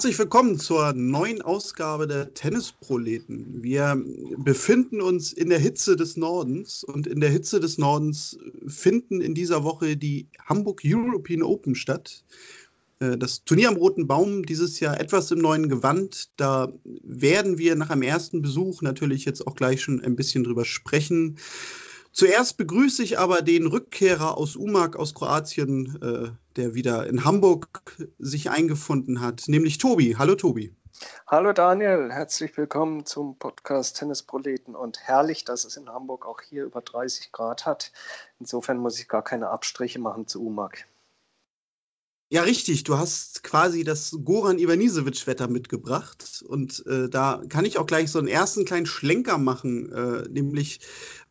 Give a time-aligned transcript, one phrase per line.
[0.00, 3.62] Herzlich willkommen zur neuen Ausgabe der Tennisproleten.
[3.62, 4.02] Wir
[4.38, 9.34] befinden uns in der Hitze des Nordens und in der Hitze des Nordens finden in
[9.34, 12.24] dieser Woche die Hamburg European Open statt.
[13.00, 16.30] Äh, das Turnier am Roten Baum dieses Jahr etwas im neuen Gewand.
[16.38, 20.64] Da werden wir nach einem ersten Besuch natürlich jetzt auch gleich schon ein bisschen drüber
[20.64, 21.36] sprechen.
[22.12, 27.68] Zuerst begrüße ich aber den Rückkehrer aus Umag aus Kroatien, äh, der wieder in Hamburg
[28.18, 30.16] sich eingefunden hat, nämlich Tobi.
[30.18, 30.74] Hallo Tobi.
[31.28, 36.64] Hallo Daniel, herzlich willkommen zum Podcast Tennisproleten und herrlich, dass es in Hamburg auch hier
[36.64, 37.92] über 30 Grad hat.
[38.40, 40.86] Insofern muss ich gar keine Abstriche machen zu Umag.
[42.32, 42.84] Ja, richtig.
[42.84, 46.44] Du hast quasi das Goran Ivanisevic-Wetter mitgebracht.
[46.46, 49.90] Und äh, da kann ich auch gleich so einen ersten kleinen Schlenker machen.
[49.92, 50.78] Äh, nämlich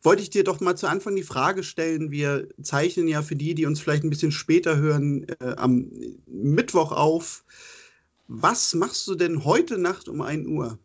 [0.02, 2.10] wollte ich dir doch mal zu Anfang die Frage stellen.
[2.10, 5.90] Wir zeichnen ja für die, die uns vielleicht ein bisschen später hören, äh, am
[6.26, 7.44] Mittwoch auf.
[8.28, 10.78] Was machst du denn heute Nacht um 1 Uhr?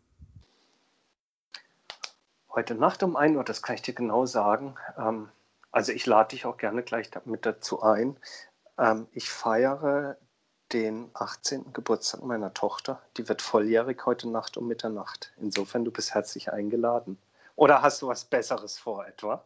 [2.54, 4.76] Heute Nacht um 1 Uhr, das kann ich dir genau sagen.
[4.98, 5.28] Ähm,
[5.72, 8.16] also ich lade dich auch gerne gleich mit dazu ein.
[8.78, 10.16] Ähm, ich feiere
[10.72, 11.72] den 18.
[11.72, 13.00] Geburtstag meiner Tochter.
[13.16, 15.32] Die wird volljährig heute Nacht um Mitternacht.
[15.40, 17.18] Insofern, du bist herzlich eingeladen.
[17.54, 19.44] Oder hast du was Besseres vor etwa?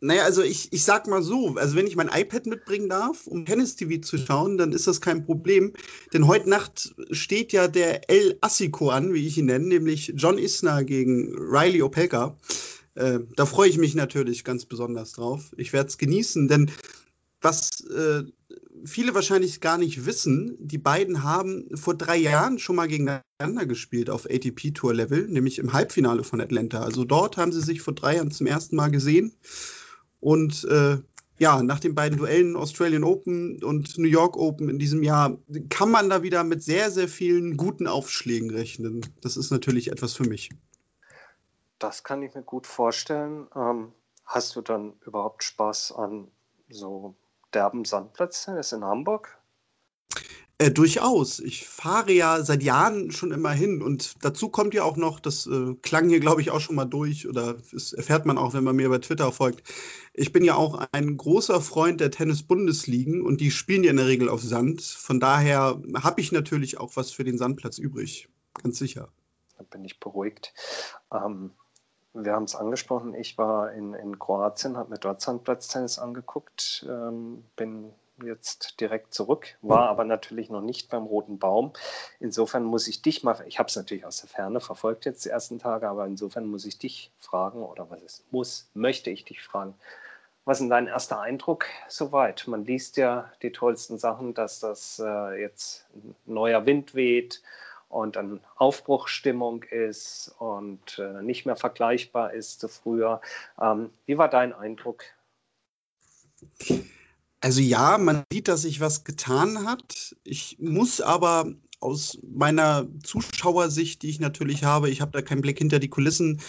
[0.00, 3.46] Naja, also ich, ich sag mal so, also wenn ich mein iPad mitbringen darf, um
[3.46, 5.72] Tennis-TV zu schauen, dann ist das kein Problem.
[6.12, 10.38] Denn heute Nacht steht ja der El Assico an, wie ich ihn nenne, nämlich John
[10.38, 12.36] Isner gegen Riley Opelka.
[12.96, 15.52] Äh, da freue ich mich natürlich ganz besonders drauf.
[15.56, 16.68] Ich werde es genießen, denn
[17.42, 18.22] was äh,
[18.84, 24.10] viele wahrscheinlich gar nicht wissen, die beiden haben vor drei Jahren schon mal gegeneinander gespielt
[24.10, 26.80] auf ATP-Tour-Level, nämlich im Halbfinale von Atlanta.
[26.80, 29.34] Also dort haben sie sich vor drei Jahren zum ersten Mal gesehen.
[30.20, 30.98] Und äh,
[31.38, 35.38] ja, nach den beiden Duellen Australian Open und New York Open in diesem Jahr
[35.70, 39.04] kann man da wieder mit sehr, sehr vielen guten Aufschlägen rechnen.
[39.20, 40.50] Das ist natürlich etwas für mich.
[41.78, 43.48] Das kann ich mir gut vorstellen.
[43.56, 43.92] Ähm,
[44.24, 46.28] hast du dann überhaupt Spaß an
[46.68, 47.16] so
[47.54, 49.38] derben Sandplatztennis in Hamburg?
[50.62, 51.40] Äh, durchaus.
[51.40, 55.46] Ich fahre ja seit Jahren schon immer hin und dazu kommt ja auch noch, das
[55.46, 58.62] äh, klang hier, glaube ich, auch schon mal durch oder das erfährt man auch, wenn
[58.62, 59.68] man mir bei Twitter folgt.
[60.14, 64.06] Ich bin ja auch ein großer Freund der Tennis-Bundesligen und die spielen ja in der
[64.06, 64.82] Regel auf Sand.
[64.82, 68.28] Von daher habe ich natürlich auch was für den Sandplatz übrig.
[68.62, 69.08] Ganz sicher.
[69.58, 70.54] Da bin ich beruhigt.
[71.12, 71.50] Ähm,
[72.14, 77.44] wir haben es angesprochen, ich war in, in Kroatien, habe mir dort Sandplatztennis angeguckt, ähm,
[77.56, 77.92] bin
[78.22, 81.72] jetzt direkt zurück, war aber natürlich noch nicht beim Roten Baum.
[82.20, 85.30] Insofern muss ich dich mal, ich habe es natürlich aus der Ferne verfolgt jetzt die
[85.30, 89.42] ersten Tage, aber insofern muss ich dich fragen, oder was es muss, möchte ich dich
[89.42, 89.74] fragen.
[90.44, 92.46] Was ist dein erster Eindruck soweit?
[92.48, 97.42] Man liest ja die tollsten Sachen, dass das äh, jetzt ein neuer Wind weht
[97.92, 103.20] und dann Aufbruchstimmung ist und äh, nicht mehr vergleichbar ist zu früher.
[103.60, 105.04] Ähm, wie war dein Eindruck?
[107.40, 110.16] Also ja, man sieht, dass sich was getan hat.
[110.24, 115.58] Ich muss aber aus meiner Zuschauersicht, die ich natürlich habe, ich habe da keinen Blick
[115.58, 116.40] hinter die Kulissen,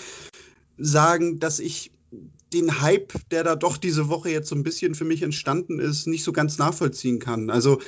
[0.78, 1.92] sagen, dass ich
[2.54, 6.08] den Hype, der da doch diese Woche jetzt so ein bisschen für mich entstanden ist,
[6.08, 7.50] nicht so ganz nachvollziehen kann.
[7.50, 7.80] Also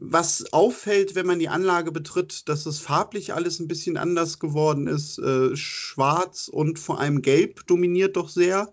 [0.00, 4.86] was auffällt, wenn man die Anlage betritt, dass es farblich alles ein bisschen anders geworden
[4.86, 5.18] ist.
[5.18, 8.72] Äh, schwarz und vor allem gelb dominiert doch sehr.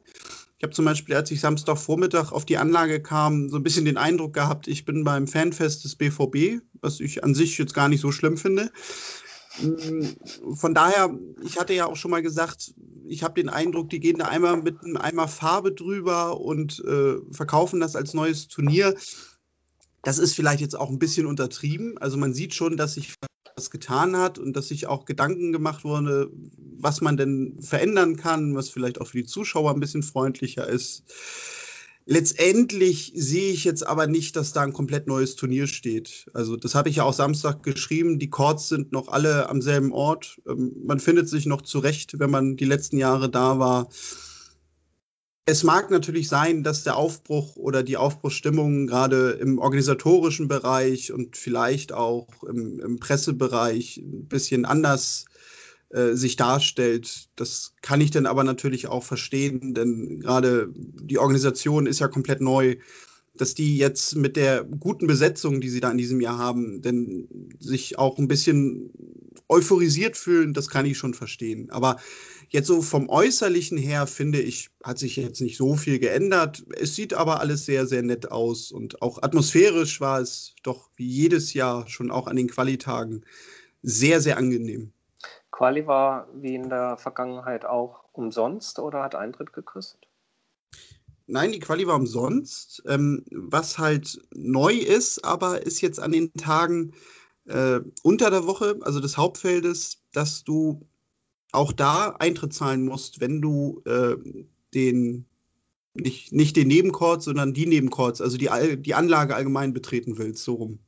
[0.57, 3.97] Ich habe zum Beispiel, als ich Samstagvormittag auf die Anlage kam, so ein bisschen den
[3.97, 8.01] Eindruck gehabt, ich bin beim Fanfest des BVB, was ich an sich jetzt gar nicht
[8.01, 8.71] so schlimm finde.
[9.61, 12.73] Mm, von daher, ich hatte ja auch schon mal gesagt,
[13.05, 17.16] ich habe den Eindruck, die gehen da einmal mit einem Eimer Farbe drüber und äh,
[17.31, 18.96] verkaufen das als neues Turnier.
[20.07, 21.97] Das ist vielleicht jetzt auch ein bisschen untertrieben.
[21.97, 23.13] Also man sieht schon, dass sich
[23.57, 26.31] was getan hat und dass sich auch Gedanken gemacht wurde,
[26.79, 31.03] was man denn verändern kann, was vielleicht auch für die Zuschauer ein bisschen freundlicher ist.
[32.05, 36.27] Letztendlich sehe ich jetzt aber nicht, dass da ein komplett neues Turnier steht.
[36.33, 38.17] Also das habe ich ja auch Samstag geschrieben.
[38.17, 40.39] Die Chords sind noch alle am selben Ort.
[40.47, 43.89] Ähm, man findet sich noch zurecht, wenn man die letzten Jahre da war
[45.49, 51.38] es mag natürlich sein, dass der Aufbruch oder die Aufbruchsstimmung gerade im organisatorischen Bereich und
[51.38, 55.23] vielleicht auch im, im Pressebereich ein bisschen anders
[55.90, 57.29] äh, sich darstellt.
[57.38, 62.41] Das kann ich dann aber natürlich auch verstehen, denn gerade die Organisation ist ja komplett
[62.41, 62.76] neu.
[63.41, 67.28] Dass die jetzt mit der guten Besetzung, die sie da in diesem Jahr haben, denn
[67.59, 68.91] sich auch ein bisschen
[69.49, 71.69] euphorisiert fühlen, das kann ich schon verstehen.
[71.69, 71.97] Aber
[72.49, 76.63] jetzt so vom Äußerlichen her, finde ich, hat sich jetzt nicht so viel geändert.
[76.79, 81.07] Es sieht aber alles sehr, sehr nett aus und auch atmosphärisch war es doch wie
[81.07, 83.23] jedes Jahr schon auch an den Qualitagen
[83.81, 84.91] sehr, sehr angenehm.
[85.51, 90.06] Quali war wie in der Vergangenheit auch umsonst oder hat Eintritt gekostet?
[91.28, 92.82] Nein, die Quali war umsonst.
[92.88, 96.94] Ähm, was halt neu ist, aber ist jetzt an den Tagen
[97.46, 100.88] äh, unter der Woche, also des Hauptfeldes, dass du
[101.52, 104.16] auch da Eintritt zahlen musst, wenn du äh,
[104.74, 105.26] den
[105.94, 110.56] nicht, nicht den Nebenchord, sondern die Nebenchords, also die, die Anlage allgemein betreten willst, so
[110.56, 110.79] rum.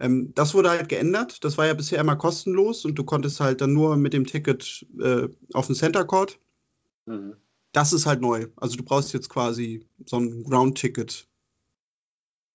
[0.00, 1.44] Ähm, das wurde halt geändert.
[1.44, 4.86] Das war ja bisher immer kostenlos und du konntest halt dann nur mit dem Ticket
[5.00, 6.38] äh, auf den Center Court.
[7.06, 7.36] Mhm.
[7.78, 8.48] Das ist halt neu.
[8.56, 11.28] Also du brauchst jetzt quasi so ein Ground-Ticket,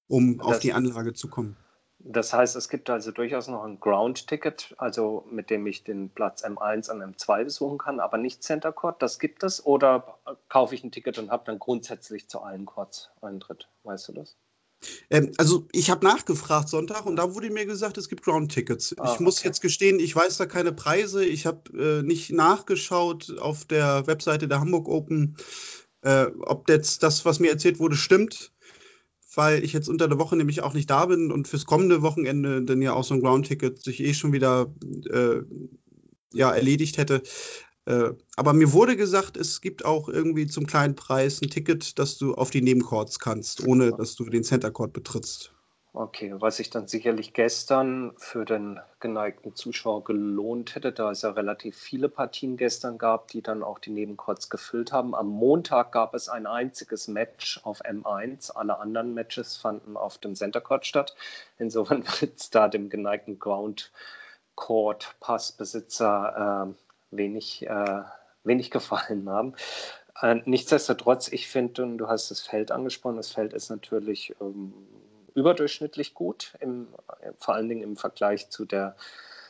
[0.09, 1.55] um das, auf die Anlage zu kommen.
[1.99, 6.43] Das heißt, es gibt also durchaus noch ein Ground-Ticket, also mit dem ich den Platz
[6.43, 9.01] M1 an M2 besuchen kann, aber nicht Center Court.
[9.01, 9.65] Das gibt es.
[9.65, 13.69] Oder kaufe ich ein Ticket und habe dann grundsätzlich zu allen Courts Eintritt?
[13.83, 14.35] Weißt du das?
[15.09, 18.95] Ähm, also ich habe nachgefragt Sonntag und da wurde mir gesagt, es gibt Ground-Tickets.
[18.97, 19.47] Ah, ich muss okay.
[19.47, 21.25] jetzt gestehen, ich weiß da keine Preise.
[21.25, 25.37] Ich habe äh, nicht nachgeschaut auf der Webseite der Hamburg Open,
[26.01, 28.51] äh, ob jetzt das, was mir erzählt wurde, stimmt.
[29.35, 32.61] Weil ich jetzt unter der Woche nämlich auch nicht da bin und fürs kommende Wochenende
[32.61, 34.71] dann ja auch so ein Ground-Ticket sich eh schon wieder
[35.09, 35.41] äh,
[36.33, 37.23] ja, erledigt hätte.
[37.85, 42.17] Äh, aber mir wurde gesagt, es gibt auch irgendwie zum kleinen Preis ein Ticket, dass
[42.17, 45.53] du auf die Nebenchords kannst, ohne dass du den Center Chord betrittst.
[45.95, 51.29] Okay, was sich dann sicherlich gestern für den geneigten Zuschauer gelohnt hätte, da es ja
[51.29, 55.13] relativ viele Partien gestern gab, die dann auch die Nebenchords gefüllt haben.
[55.13, 58.53] Am Montag gab es ein einziges Match auf M1.
[58.53, 61.15] Alle anderen Matches fanden auf dem Center Court statt.
[61.59, 63.91] Insofern wird es da dem geneigten Ground
[64.55, 68.01] Court Passbesitzer äh, wenig, äh,
[68.43, 69.55] wenig gefallen haben.
[70.21, 74.73] Äh, nichtsdestotrotz, ich finde, und du hast das Feld angesprochen, das Feld ist natürlich ähm,
[75.33, 76.87] überdurchschnittlich gut, im,
[77.39, 78.95] vor allen Dingen im Vergleich zu der,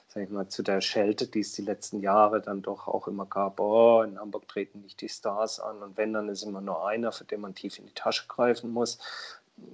[0.07, 3.25] sag ich mal, zu der Schelte, die es die letzten Jahre dann doch auch immer
[3.25, 3.60] gab.
[3.60, 7.12] Oh, in Hamburg treten nicht die Stars an und wenn, dann ist immer nur einer,
[7.12, 9.00] für den man tief in die Tasche greifen muss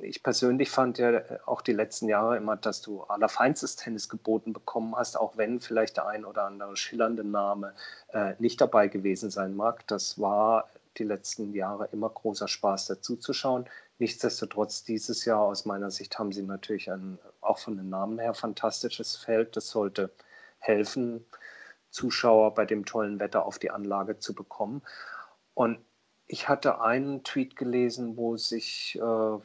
[0.01, 4.95] ich persönlich fand ja auch die letzten Jahre immer, dass du allerfeinstes Tennis geboten bekommen
[4.95, 7.73] hast, auch wenn vielleicht der ein oder andere schillernde Name
[8.09, 9.87] äh, nicht dabei gewesen sein mag.
[9.87, 13.69] Das war die letzten Jahre immer großer Spaß dazu zu schauen.
[13.99, 18.33] Nichtsdestotrotz dieses Jahr aus meiner Sicht haben sie natürlich ein, auch von den Namen her
[18.33, 19.55] fantastisches Feld.
[19.55, 20.11] Das sollte
[20.59, 21.25] helfen,
[21.89, 24.81] Zuschauer bei dem tollen Wetter auf die Anlage zu bekommen.
[25.53, 25.79] Und
[26.31, 29.35] ich hatte einen Tweet gelesen, wo sich, äh,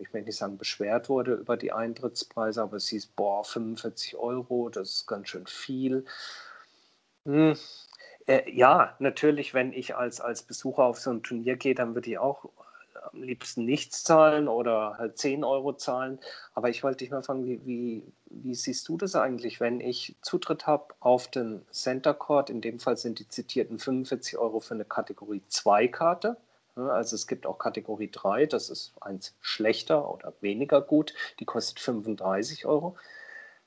[0.00, 4.70] ich will nicht sagen, beschwert wurde über die Eintrittspreise, aber es hieß, boah, 45 Euro,
[4.70, 6.06] das ist ganz schön viel.
[7.26, 7.54] Hm.
[8.26, 12.08] Äh, ja, natürlich, wenn ich als, als Besucher auf so ein Turnier gehe, dann würde
[12.08, 12.48] ich auch
[13.12, 16.18] am liebsten nichts zahlen oder halt 10 Euro zahlen.
[16.54, 20.16] Aber ich wollte dich mal fragen, wie, wie, wie siehst du das eigentlich, wenn ich
[20.22, 22.50] Zutritt habe auf den Center Court?
[22.50, 26.36] In dem Fall sind die zitierten 45 Euro für eine Kategorie 2 Karte.
[26.76, 31.80] Also es gibt auch Kategorie 3, das ist eins schlechter oder weniger gut, die kostet
[31.80, 32.96] 35 Euro.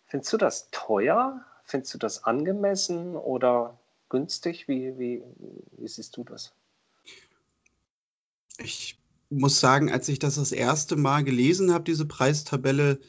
[0.08, 1.46] Findest du das teuer?
[1.66, 3.78] Findest du das angemessen oder
[4.10, 4.68] günstig?
[4.68, 5.24] Wie, wie,
[5.72, 6.54] wie siehst du das?
[8.58, 8.98] Ich
[9.34, 13.00] muss sagen, als ich das das erste Mal gelesen habe, diese Preistabelle,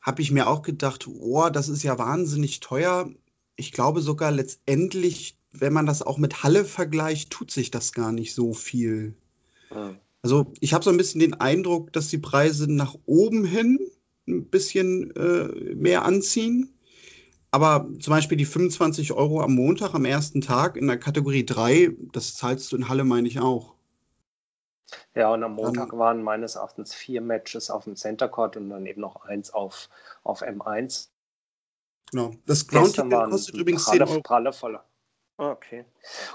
[0.00, 3.10] habe ich mir auch gedacht, oh, das ist ja wahnsinnig teuer.
[3.56, 8.12] Ich glaube sogar letztendlich, wenn man das auch mit Halle vergleicht, tut sich das gar
[8.12, 9.14] nicht so viel.
[9.70, 9.94] Ja.
[10.22, 13.78] Also ich habe so ein bisschen den Eindruck, dass die Preise nach oben hin
[14.26, 16.74] ein bisschen äh, mehr anziehen.
[17.50, 21.96] Aber zum Beispiel die 25 Euro am Montag, am ersten Tag in der Kategorie 3,
[22.12, 23.77] das zahlst du in Halle, meine ich auch.
[25.14, 28.70] Ja, und am Montag um, waren meines Erachtens vier Matches auf dem Center Court und
[28.70, 29.88] dann eben noch eins auf,
[30.22, 31.08] auf M1.
[32.10, 32.32] Genau.
[32.46, 34.22] Das Ground kostet übrigens pralle, 10 Euro.
[34.22, 34.84] Prallevoller.
[35.40, 35.84] Okay.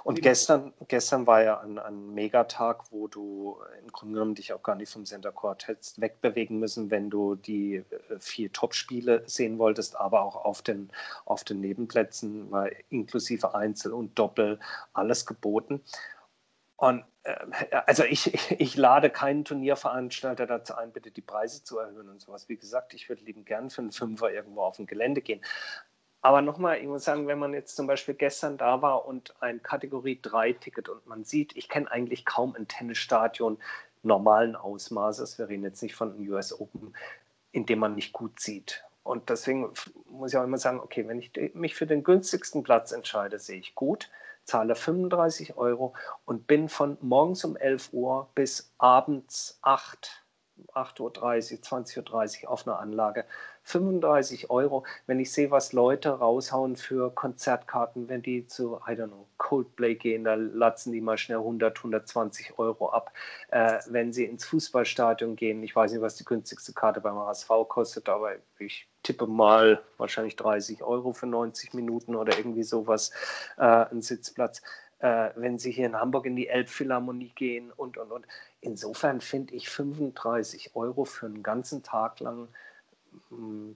[0.05, 4.63] Und gestern, gestern war ja ein, ein Megatag, wo du im Grunde genommen dich auch
[4.63, 7.83] gar nicht vom Center Court hättest wegbewegen müssen, wenn du die äh,
[8.19, 10.89] vier Top-Spiele sehen wolltest, aber auch auf den,
[11.25, 14.57] auf den Nebenplätzen war inklusive Einzel und Doppel
[14.93, 15.81] alles geboten.
[16.75, 17.36] Und äh,
[17.86, 22.50] also ich, ich lade keinen Turnierveranstalter dazu ein, bitte die Preise zu erhöhen und sowas.
[22.50, 25.42] Wie gesagt, ich würde lieben gern für einen Fünfer irgendwo auf dem Gelände gehen.
[26.22, 29.62] Aber nochmal, ich muss sagen, wenn man jetzt zum Beispiel gestern da war und ein
[29.62, 33.58] Kategorie 3-Ticket und man sieht, ich kenne eigentlich kaum ein Tennisstadion,
[34.03, 36.94] normalen Ausmaßes, wir reden jetzt nicht von einem US Open,
[37.51, 38.86] in dem man nicht gut sieht.
[39.03, 39.74] Und deswegen
[40.10, 43.60] muss ich auch immer sagen, okay, wenn ich mich für den günstigsten Platz entscheide, sehe
[43.60, 44.10] ich gut,
[44.46, 45.94] zahle 35 Euro
[46.26, 50.24] und bin von morgens um 11 Uhr bis abends 8
[50.74, 53.26] 8.30 Uhr, 20.30 Uhr auf einer Anlage.
[53.63, 59.08] 35 Euro, wenn ich sehe, was Leute raushauen für Konzertkarten, wenn die zu, I don't
[59.08, 63.12] know, Coldplay gehen, da latzen die mal schnell 100, 120 Euro ab.
[63.50, 67.50] Äh, wenn sie ins Fußballstadion gehen, ich weiß nicht, was die günstigste Karte beim HSV
[67.67, 73.12] kostet, aber ich tippe mal wahrscheinlich 30 Euro für 90 Minuten oder irgendwie sowas,
[73.58, 74.62] äh, ein Sitzplatz
[75.03, 78.25] äh, wenn Sie hier in Hamburg in die Elbphilharmonie gehen und, und, und.
[78.62, 82.48] Insofern finde ich 35 Euro für einen ganzen Tag lang,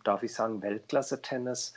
[0.03, 1.73] darf ich sagen, Weltklasse-Tennis,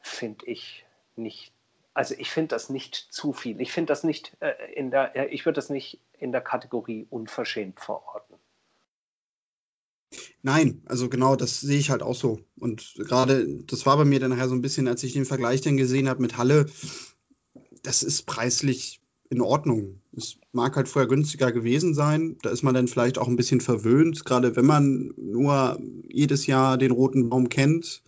[0.00, 0.84] finde ich
[1.16, 1.54] nicht
[1.94, 3.60] also ich finde das nicht zu viel.
[3.60, 7.06] Ich finde das nicht äh, in der, äh, ich würde das nicht in der Kategorie
[7.08, 8.34] unverschämt verorten.
[10.42, 12.40] Nein, also genau, das sehe ich halt auch so.
[12.58, 15.60] Und gerade, das war bei mir dann nachher so ein bisschen, als ich den Vergleich
[15.60, 16.66] dann gesehen habe mit Halle,
[17.82, 19.00] das ist preislich
[19.34, 20.00] in Ordnung.
[20.16, 22.36] Es mag halt vorher günstiger gewesen sein.
[22.42, 26.78] Da ist man dann vielleicht auch ein bisschen verwöhnt, gerade wenn man nur jedes Jahr
[26.78, 28.02] den roten Baum kennt.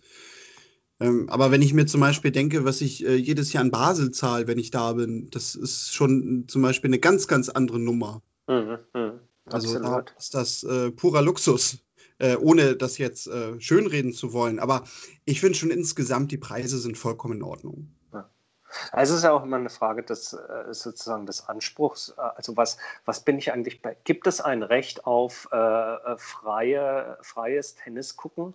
[0.99, 4.11] Ähm, aber wenn ich mir zum Beispiel denke, was ich äh, jedes Jahr in Basel
[4.11, 8.23] zahle, wenn ich da bin, das ist schon zum Beispiel eine ganz, ganz andere Nummer.
[8.47, 9.19] Mhm, mh.
[9.45, 11.77] Also da ist das äh, purer Luxus,
[12.17, 14.59] äh, ohne das jetzt äh, schönreden zu wollen.
[14.59, 14.83] Aber
[15.25, 17.91] ich finde schon insgesamt, die Preise sind vollkommen in Ordnung.
[18.91, 22.13] Also es ist ja auch immer eine Frage des äh, sozusagen des Anspruchs.
[22.17, 23.95] Äh, also was, was bin ich eigentlich bei?
[24.03, 28.53] Gibt es ein Recht auf äh, äh freie, freies Tennis gucken?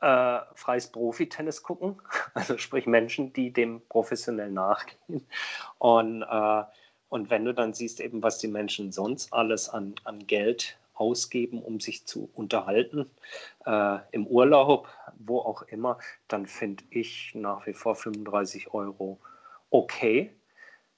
[0.00, 2.02] Äh, freies Profi-Tennis gucken,
[2.34, 5.26] also sprich Menschen, die dem professionell nachgehen.
[5.78, 6.62] Und, äh,
[7.08, 11.62] und wenn du dann siehst, eben was die Menschen sonst alles an, an Geld ausgeben,
[11.62, 13.10] um sich zu unterhalten,
[13.66, 15.98] äh, im Urlaub, wo auch immer,
[16.28, 19.18] dann finde ich nach wie vor 35 Euro
[19.70, 20.30] okay.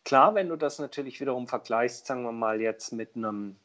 [0.05, 3.57] Klar, wenn du das natürlich wiederum vergleichst, sagen wir mal jetzt mit einem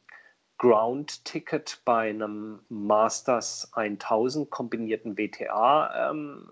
[0.58, 6.50] Ground-Ticket bei einem Masters 1000 kombinierten WTA-Turnier, ähm,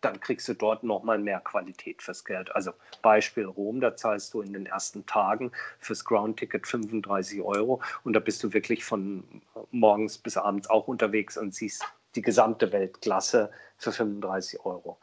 [0.00, 2.54] dann kriegst du dort nochmal mehr Qualität fürs Geld.
[2.54, 2.72] Also
[3.02, 8.20] Beispiel Rom, da zahlst du in den ersten Tagen fürs Ground-Ticket 35 Euro und da
[8.20, 9.24] bist du wirklich von
[9.70, 11.84] morgens bis abends auch unterwegs und siehst
[12.14, 14.98] die gesamte Weltklasse für 35 Euro.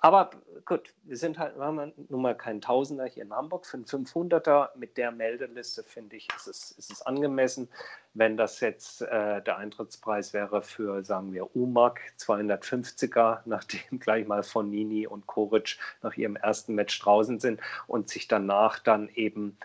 [0.00, 0.30] Aber
[0.64, 3.66] gut, wir sind halt, wir haben nun mal kein Tausender hier in Hamburg.
[3.66, 7.68] Für einen 500er mit der Meldeliste, finde ich, ist es, ist es angemessen.
[8.14, 14.44] Wenn das jetzt äh, der Eintrittspreis wäre für, sagen wir, UMAG 250er, nachdem gleich mal
[14.44, 19.58] von Nini und Koric nach ihrem ersten Match draußen sind und sich danach dann eben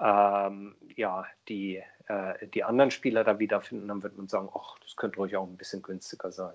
[0.00, 4.94] ähm, ja, die, äh, die anderen Spieler da wiederfinden, dann würde man sagen, ach, das
[4.94, 6.54] könnte ruhig auch ein bisschen günstiger sein.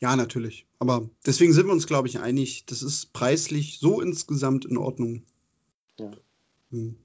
[0.00, 0.66] Ja, natürlich.
[0.78, 5.22] Aber deswegen sind wir uns, glaube ich, einig, das ist preislich so insgesamt in Ordnung.
[5.98, 6.10] Ja.
[6.70, 6.96] Hm.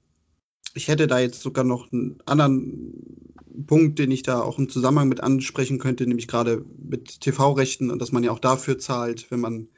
[0.74, 3.26] Ich hätte da jetzt sogar noch einen anderen
[3.66, 7.98] Punkt, den ich da auch im Zusammenhang mit ansprechen könnte, nämlich gerade mit TV-Rechten und
[8.00, 9.68] dass man ja auch dafür zahlt, wenn man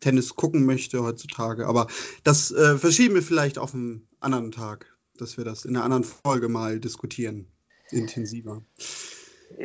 [0.00, 1.66] Tennis gucken möchte heutzutage.
[1.66, 1.86] Aber
[2.24, 6.04] das äh, verschieben wir vielleicht auf einen anderen Tag, dass wir das in einer anderen
[6.04, 7.46] Folge mal diskutieren,
[7.90, 8.62] intensiver.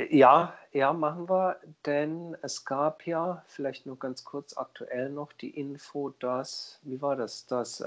[0.10, 1.58] Ja, ja, machen wir,
[1.88, 7.16] denn es gab ja, vielleicht nur ganz kurz aktuell noch die Info, dass, wie war
[7.16, 7.84] das, dass äh,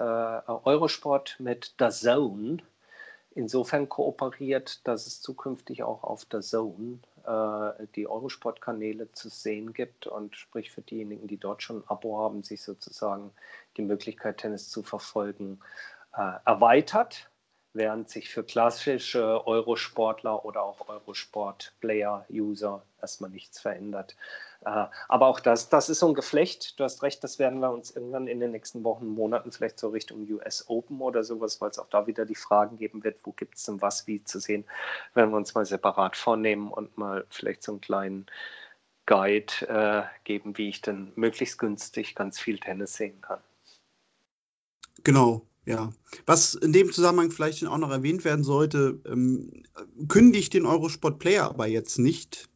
[0.65, 2.59] Eurosport mit der Zone
[3.37, 10.09] insofern kooperiert, dass es zukünftig auch auf der Zone äh, die Eurosport-Kanäle zu sehen gibt
[10.09, 13.31] und sprich für diejenigen, die dort schon ein Abo haben, sich sozusagen
[13.77, 15.61] die Möglichkeit, Tennis zu verfolgen,
[16.17, 17.30] äh, erweitert
[17.73, 24.17] während sich für klassische Eurosportler oder auch Eurosport-Player-User erstmal nichts verändert.
[24.65, 26.79] Äh, aber auch das, das ist so ein Geflecht.
[26.79, 29.89] Du hast recht, das werden wir uns irgendwann in den nächsten Wochen, Monaten vielleicht so
[29.89, 33.33] Richtung US Open oder sowas, weil es auch da wieder die Fragen geben wird, wo
[33.33, 34.65] gibt es denn was wie zu sehen,
[35.15, 38.27] werden wir uns mal separat vornehmen und mal vielleicht so einen kleinen
[39.07, 43.41] Guide äh, geben, wie ich denn möglichst günstig ganz viel Tennis sehen kann.
[45.03, 45.93] Genau, ja,
[46.27, 49.63] was in dem Zusammenhang vielleicht auch noch erwähnt werden sollte, ähm,
[50.09, 52.49] kündigt den Eurosport Player aber jetzt nicht.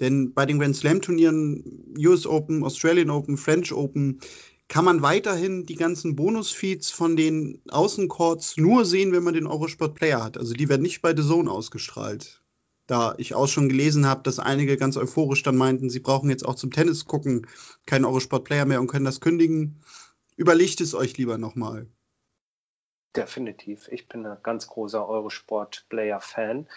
[0.00, 4.20] Denn bei den Grand Slam-Turnieren, US Open, Australian Open, French Open,
[4.66, 9.94] kann man weiterhin die ganzen Bonus-Feeds von den Außencourts nur sehen, wenn man den Eurosport
[9.94, 10.38] Player hat.
[10.38, 12.42] Also die werden nicht bei The Zone ausgestrahlt.
[12.86, 16.44] Da ich auch schon gelesen habe, dass einige ganz euphorisch dann meinten, sie brauchen jetzt
[16.44, 17.46] auch zum Tennis gucken
[17.86, 19.80] keinen Eurosport Player mehr und können das kündigen.
[20.36, 21.86] Überlegt es euch lieber nochmal.
[23.16, 23.88] Definitiv.
[23.88, 26.68] Ich bin ein ganz großer Eurosport-Player-Fan.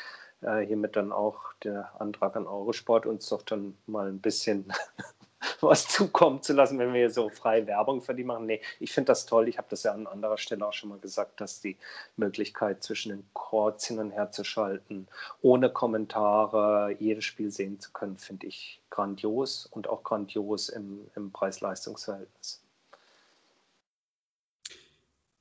[0.42, 4.74] Äh, hiermit dann auch der Antrag an Eurosport, uns doch dann mal ein bisschen
[5.62, 8.48] was zukommen zu lassen, wenn wir so frei Werbung für die machen.
[8.48, 9.48] Nee, ich finde das toll.
[9.48, 11.78] Ich habe das ja an anderer Stelle auch schon mal gesagt, dass die
[12.18, 15.08] Möglichkeit zwischen den Chords hin und her zu schalten,
[15.42, 21.32] ohne Kommentare jedes Spiel sehen zu können, finde ich grandios und auch grandios im, im
[21.32, 22.63] Preis-Leistungs-Verhältnis.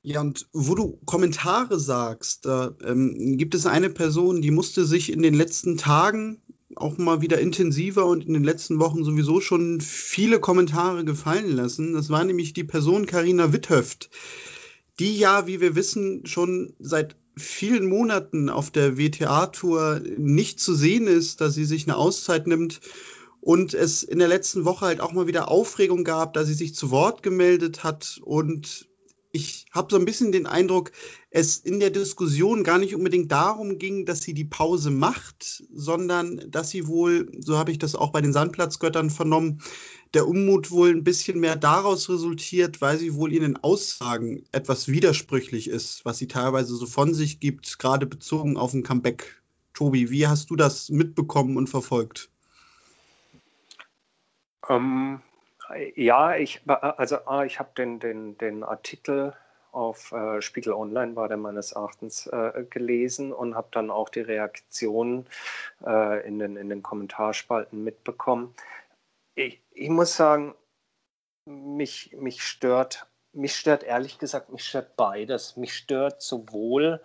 [0.04, 5.12] Ja, und wo du Kommentare sagst, da ähm, gibt es eine Person, die musste sich
[5.12, 6.42] in den letzten Tagen
[6.75, 11.92] auch mal wieder intensiver und in den letzten Wochen sowieso schon viele Kommentare gefallen lassen.
[11.92, 14.11] Das war nämlich die Person Karina Witthöft,
[14.99, 21.06] die ja, wie wir wissen, schon seit vielen Monaten auf der WTA-Tour nicht zu sehen
[21.06, 22.80] ist, dass sie sich eine Auszeit nimmt
[23.40, 26.75] und es in der letzten Woche halt auch mal wieder Aufregung gab, da sie sich
[26.75, 28.88] zu Wort gemeldet hat und
[29.33, 30.93] ich habe so ein bisschen den Eindruck,
[31.31, 36.51] es in der Diskussion gar nicht unbedingt darum ging, dass sie die Pause macht, sondern
[36.51, 39.62] dass sie wohl, so habe ich das auch bei den Sandplatzgöttern vernommen,
[40.12, 44.89] der Unmut wohl ein bisschen mehr daraus resultiert, weil sie wohl in den Aussagen etwas
[44.89, 49.43] widersprüchlich ist, was sie teilweise so von sich gibt, gerade bezogen auf ein Comeback.
[49.73, 52.29] Tobi, wie hast du das mitbekommen und verfolgt?
[54.69, 55.23] Ähm,
[55.95, 59.35] ja, ich, also ich habe den, den, den Artikel
[59.73, 64.21] auf äh, Spiegel Online war der meines Erachtens äh, gelesen und habe dann auch die
[64.21, 65.26] Reaktionen
[65.85, 68.54] äh, in, den, in den Kommentarspalten mitbekommen.
[69.35, 70.54] Ich, ich muss sagen,
[71.47, 75.57] mich, mich stört, mich stört ehrlich gesagt, mich stört beides.
[75.57, 77.00] Mich stört sowohl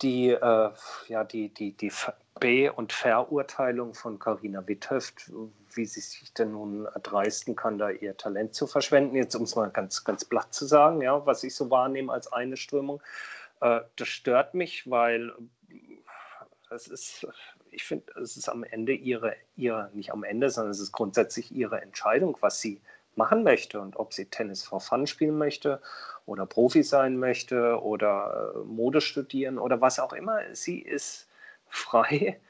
[0.00, 0.70] die, äh,
[1.08, 1.92] ja, die, die, die
[2.40, 5.30] Be- und Verurteilung von Carina Witthöft,
[5.74, 9.16] wie sie sich denn nun erdreisten kann, da ihr Talent zu verschwenden.
[9.16, 12.32] Jetzt, um es mal ganz, ganz platt zu sagen, ja, was ich so wahrnehme als
[12.32, 13.02] eine Strömung.
[13.60, 15.32] Äh, das stört mich, weil
[16.70, 17.26] es ist,
[17.70, 21.52] ich finde, es ist am Ende ihre, ihre, nicht am Ende, sondern es ist grundsätzlich
[21.52, 22.80] ihre Entscheidung, was sie
[23.16, 25.80] machen möchte und ob sie Tennis for Fun spielen möchte
[26.24, 30.40] oder Profi sein möchte oder äh, Mode studieren oder was auch immer.
[30.54, 31.28] Sie ist
[31.68, 32.40] frei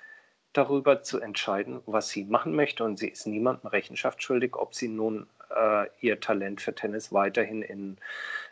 [0.53, 2.85] darüber zu entscheiden, was sie machen möchte.
[2.85, 7.63] Und sie ist niemandem Rechenschaft schuldig, ob sie nun äh, ihr Talent für Tennis weiterhin
[7.63, 7.97] in,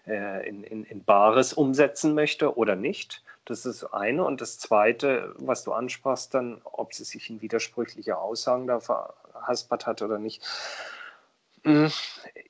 [0.06, 3.22] äh, in, in, in Bares umsetzen möchte oder nicht.
[3.44, 4.24] Das ist das eine.
[4.24, 9.86] Und das zweite, was du ansprachst, dann, ob sie sich in widersprüchliche Aussagen da verhaspert
[9.86, 10.42] hat oder nicht.
[11.64, 11.90] Hm,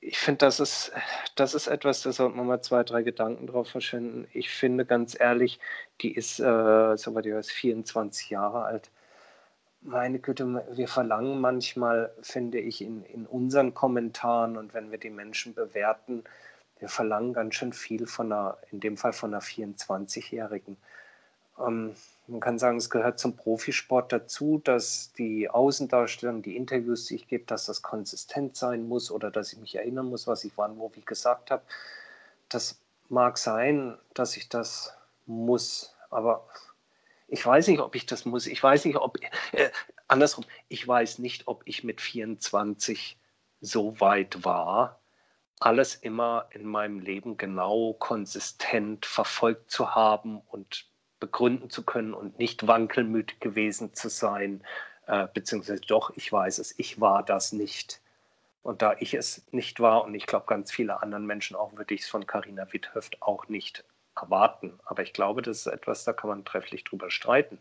[0.01, 0.91] ich finde, das ist,
[1.35, 4.27] das ist etwas, da sollte man mal zwei, drei Gedanken drauf verschwenden.
[4.33, 5.59] Ich finde ganz ehrlich,
[6.01, 8.91] die ist, äh, soweit ich weiß, 24 Jahre alt.
[9.81, 15.09] Meine Güte, wir verlangen manchmal, finde ich, in, in unseren Kommentaren und wenn wir die
[15.09, 16.23] Menschen bewerten,
[16.79, 20.77] wir verlangen ganz schön viel von einer, in dem Fall von einer 24-Jährigen.
[21.59, 21.95] Ähm,
[22.27, 27.27] man kann sagen, es gehört zum Profisport dazu, dass die Außendarstellung, die Interviews, die ich
[27.27, 30.77] gebe, dass das konsistent sein muss oder dass ich mich erinnern muss, was ich wann,
[30.77, 31.63] wo, wie gesagt habe.
[32.49, 34.93] Das mag sein, dass ich das
[35.25, 36.45] muss, aber
[37.27, 38.47] ich weiß nicht, ob ich das muss.
[38.47, 39.17] Ich weiß nicht, ob,
[39.51, 39.69] äh,
[40.07, 43.17] andersrum, ich weiß nicht, ob ich mit 24
[43.59, 44.99] so weit war,
[45.59, 50.85] alles immer in meinem Leben genau konsistent verfolgt zu haben und
[51.19, 54.63] begründen zu können und nicht wankelmütig gewesen zu sein,
[55.07, 58.01] äh, beziehungsweise doch, ich weiß es, ich war das nicht.
[58.61, 61.95] Und da ich es nicht war und ich glaube ganz viele anderen Menschen auch, würde
[61.95, 63.83] ich es von Carina Witthöft auch nicht
[64.21, 64.79] erwarten.
[64.85, 67.57] Aber ich glaube, das ist etwas, da kann man trefflich drüber streiten.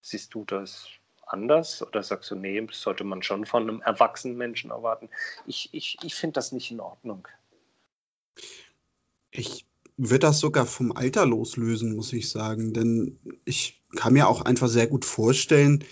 [0.00, 0.88] Siehst du das
[1.26, 5.08] anders oder sagst du, nee, das sollte man schon von einem erwachsenen Menschen erwarten?
[5.46, 7.26] Ich, ich, ich finde das nicht in Ordnung.
[9.30, 9.66] Ich
[9.96, 12.72] wird das sogar vom Alter loslösen, muss ich sagen.
[12.72, 15.84] Denn ich kann mir auch einfach sehr gut vorstellen,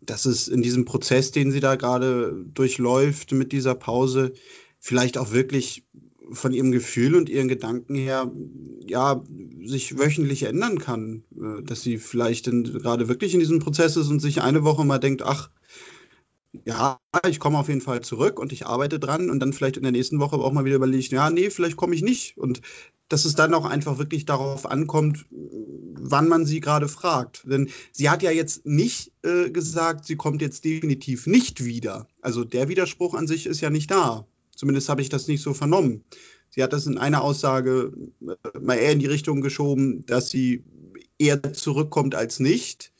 [0.00, 4.32] dass es in diesem Prozess, den sie da gerade durchläuft mit dieser Pause,
[4.78, 5.84] vielleicht auch wirklich
[6.32, 8.30] von ihrem Gefühl und ihren Gedanken her,
[8.86, 9.22] ja,
[9.64, 11.24] sich wöchentlich ändern kann.
[11.36, 14.98] Äh, dass sie vielleicht gerade wirklich in diesem Prozess ist und sich eine Woche mal
[14.98, 15.50] denkt, ach,
[16.64, 19.82] ja, ich komme auf jeden Fall zurück und ich arbeite dran und dann vielleicht in
[19.82, 22.38] der nächsten Woche auch mal wieder überlegt, ja, nee, vielleicht komme ich nicht.
[22.38, 22.60] Und
[23.08, 27.44] dass es dann auch einfach wirklich darauf ankommt, wann man sie gerade fragt.
[27.46, 32.08] Denn sie hat ja jetzt nicht äh, gesagt, sie kommt jetzt definitiv nicht wieder.
[32.22, 34.26] Also der Widerspruch an sich ist ja nicht da.
[34.56, 36.04] Zumindest habe ich das nicht so vernommen.
[36.50, 40.62] Sie hat das in einer Aussage äh, mal eher in die Richtung geschoben, dass sie
[41.18, 42.92] eher zurückkommt als nicht.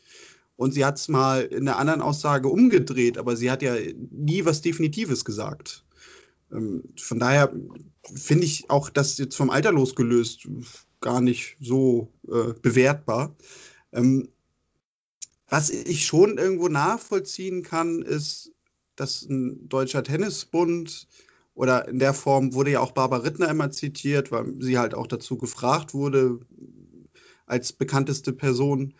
[0.56, 3.74] Und sie hat es mal in einer anderen Aussage umgedreht, aber sie hat ja
[4.10, 5.84] nie was Definitives gesagt.
[6.52, 7.52] Ähm, von daher
[8.14, 10.48] finde ich auch das jetzt vom Alter losgelöst
[11.00, 13.36] gar nicht so äh, bewertbar.
[13.92, 14.28] Ähm,
[15.48, 18.52] was ich schon irgendwo nachvollziehen kann, ist,
[18.96, 21.06] dass ein deutscher Tennisbund
[21.54, 25.06] oder in der Form wurde ja auch Barbara Rittner immer zitiert, weil sie halt auch
[25.06, 26.40] dazu gefragt wurde
[27.46, 28.94] als bekannteste Person,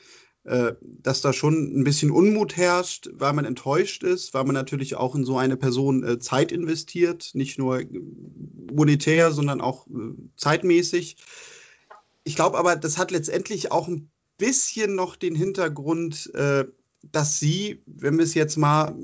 [0.45, 4.95] äh, dass da schon ein bisschen Unmut herrscht, weil man enttäuscht ist, weil man natürlich
[4.95, 7.83] auch in so eine Person äh, Zeit investiert, nicht nur
[8.73, 11.17] monetär, sondern auch äh, zeitmäßig.
[12.25, 16.33] Ich glaube aber, das hat letztendlich auch ein bisschen noch den Hintergrund,
[17.13, 18.97] dass sie, wenn wir es jetzt mal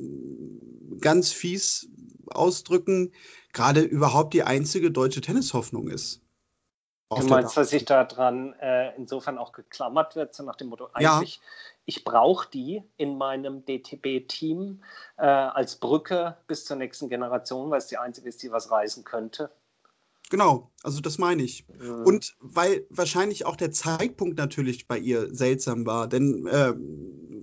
[1.00, 1.86] ganz fies
[2.26, 3.12] ausdrücken,
[3.52, 6.22] gerade überhaupt die einzige deutsche Tennishoffnung ist.
[7.12, 11.36] Du meinst, dass sich daran äh, insofern auch geklammert wird, so nach dem Motto, eigentlich,
[11.36, 11.42] ja.
[11.84, 14.80] ich brauche die in meinem DTB-Team
[15.16, 19.02] äh, als Brücke bis zur nächsten Generation, weil es die einzige ist, die was reisen
[19.02, 19.50] könnte?
[20.30, 21.66] Genau, also das meine ich.
[21.68, 22.04] Mhm.
[22.04, 26.72] Und weil wahrscheinlich auch der Zeitpunkt natürlich bei ihr seltsam war, denn äh,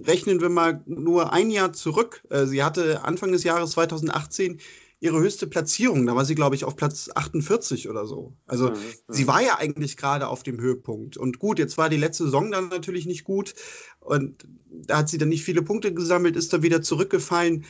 [0.07, 2.23] rechnen wir mal nur ein Jahr zurück.
[2.29, 4.61] Äh, sie hatte Anfang des Jahres 2018
[4.99, 6.05] ihre höchste Platzierung.
[6.05, 8.33] Da war sie, glaube ich, auf Platz 48 oder so.
[8.47, 8.75] Also mhm.
[9.07, 11.17] sie war ja eigentlich gerade auf dem Höhepunkt.
[11.17, 13.53] Und gut, jetzt war die letzte Saison dann natürlich nicht gut.
[13.99, 17.65] Und da hat sie dann nicht viele Punkte gesammelt, ist dann wieder zurückgefallen.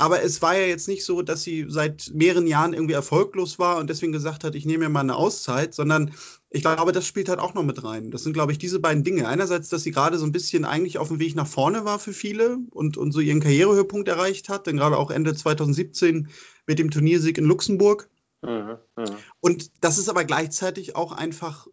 [0.00, 3.78] Aber es war ja jetzt nicht so, dass sie seit mehreren Jahren irgendwie erfolglos war
[3.78, 6.14] und deswegen gesagt hat, ich nehme mir mal eine Auszeit, sondern
[6.50, 8.12] ich glaube, das spielt halt auch noch mit rein.
[8.12, 9.26] Das sind, glaube ich, diese beiden Dinge.
[9.26, 12.12] Einerseits, dass sie gerade so ein bisschen eigentlich auf dem Weg nach vorne war für
[12.12, 16.28] viele und, und so ihren Karrierehöhepunkt erreicht hat, denn gerade auch Ende 2017
[16.68, 18.08] mit dem Turniersieg in Luxemburg.
[18.42, 19.16] Mhm, mh.
[19.40, 21.66] Und dass es aber gleichzeitig auch einfach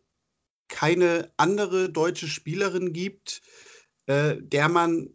[0.68, 3.44] keine andere deutsche Spielerin gibt,
[4.08, 5.12] äh, der man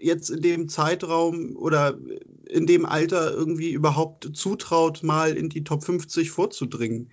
[0.00, 1.98] jetzt in dem Zeitraum oder
[2.48, 7.10] in dem Alter irgendwie überhaupt zutraut, mal in die Top 50 vorzudringen.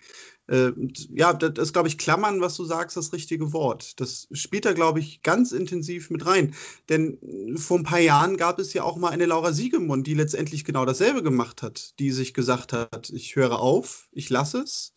[0.48, 0.72] Äh,
[1.10, 4.00] ja, das ist, glaube ich, Klammern, was du sagst, das richtige Wort.
[4.00, 6.54] Das spielt da, glaube ich, ganz intensiv mit rein.
[6.90, 7.18] Denn
[7.58, 10.86] vor ein paar Jahren gab es ja auch mal eine Laura Siegemund, die letztendlich genau
[10.86, 14.94] dasselbe gemacht hat, die sich gesagt hat, ich höre auf, ich lasse es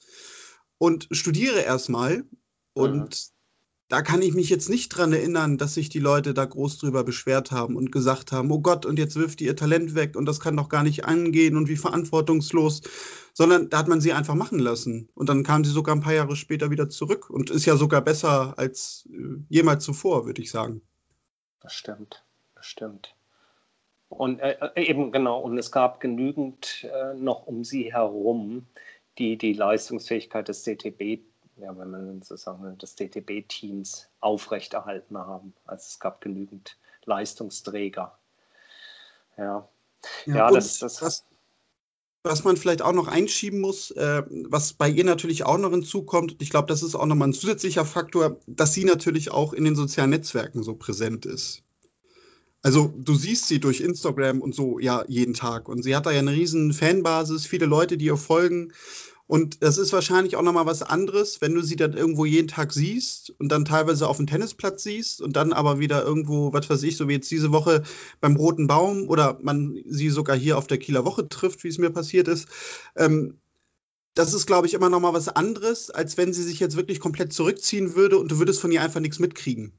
[0.78, 2.24] und studiere erstmal.
[2.72, 3.30] Und
[3.88, 7.04] da kann ich mich jetzt nicht dran erinnern, dass sich die Leute da groß drüber
[7.04, 10.26] beschwert haben und gesagt haben, oh Gott, und jetzt wirft die ihr Talent weg und
[10.26, 12.82] das kann doch gar nicht angehen und wie verantwortungslos,
[13.32, 15.08] sondern da hat man sie einfach machen lassen.
[15.14, 18.00] Und dann kam sie sogar ein paar Jahre später wieder zurück und ist ja sogar
[18.00, 20.82] besser als äh, jemals zuvor, würde ich sagen.
[21.60, 22.24] Das stimmt,
[22.56, 23.14] das stimmt.
[24.08, 28.66] Und äh, äh eben genau, und es gab genügend äh, noch um sie herum,
[29.18, 31.20] die die Leistungsfähigkeit des DTB
[31.56, 35.54] ja, wenn man sozusagen des DTB-Teams aufrechterhalten haben.
[35.64, 38.18] Also es gab genügend Leistungsträger.
[39.36, 39.68] Ja,
[40.26, 41.24] ja, ja das, das was,
[42.22, 46.36] was man vielleicht auch noch einschieben muss, äh, was bei ihr natürlich auch noch hinzukommt,
[46.40, 49.76] ich glaube, das ist auch nochmal ein zusätzlicher Faktor, dass sie natürlich auch in den
[49.76, 51.62] sozialen Netzwerken so präsent ist.
[52.62, 56.10] Also du siehst sie durch Instagram und so ja jeden Tag und sie hat da
[56.10, 58.72] ja eine riesen Fanbasis, viele Leute, die ihr folgen
[59.28, 62.72] und das ist wahrscheinlich auch nochmal was anderes, wenn du sie dann irgendwo jeden Tag
[62.72, 66.84] siehst und dann teilweise auf dem Tennisplatz siehst und dann aber wieder irgendwo, was weiß
[66.84, 67.82] ich, so wie jetzt diese Woche
[68.20, 71.78] beim Roten Baum oder man sie sogar hier auf der Kieler Woche trifft, wie es
[71.78, 72.46] mir passiert ist.
[72.94, 73.38] Ähm,
[74.14, 77.32] das ist, glaube ich, immer nochmal was anderes, als wenn sie sich jetzt wirklich komplett
[77.32, 79.72] zurückziehen würde und du würdest von ihr einfach nichts mitkriegen.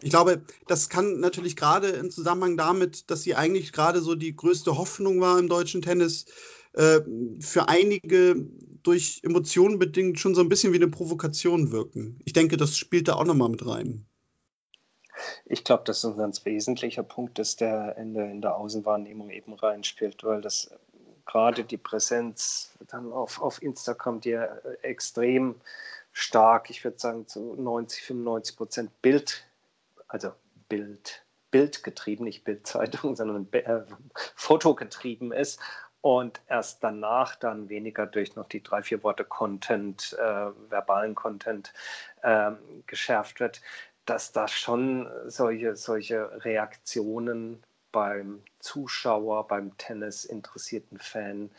[0.00, 4.34] Ich glaube, das kann natürlich gerade im Zusammenhang damit, dass sie eigentlich gerade so die
[4.34, 6.26] größte Hoffnung war im deutschen Tennis,
[6.74, 7.00] äh,
[7.40, 8.46] für einige
[8.82, 12.20] durch Emotionen bedingt schon so ein bisschen wie eine Provokation wirken.
[12.24, 14.06] Ich denke, das spielt da auch nochmal mit rein.
[15.46, 19.30] Ich glaube, das ist ein ganz wesentlicher Punkt, dass der in der, in der Außenwahrnehmung
[19.30, 20.70] eben reinspielt, weil das
[21.24, 24.44] gerade die Präsenz dann auf, auf Instagram, die ja
[24.82, 25.54] extrem
[26.12, 29.46] stark, ich würde sagen zu 90, 95 Prozent Bild,
[30.08, 30.32] also
[30.68, 33.82] Bild, Bildgetrieben, nicht Bildzeitung, sondern äh,
[34.34, 35.60] Fotogetrieben ist
[36.04, 41.72] und erst danach dann weniger durch noch die drei, vier Worte Content, äh, verbalen Content
[42.20, 42.50] äh,
[42.86, 43.62] geschärft wird,
[44.04, 51.50] dass da schon solche, solche Reaktionen beim Zuschauer, beim Tennis interessierten Fan